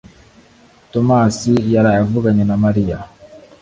[0.91, 2.97] Tomasi yaraye avuganye na Mariya